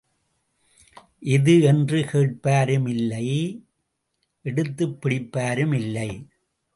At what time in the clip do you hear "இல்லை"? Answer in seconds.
2.85-3.27, 5.73-6.27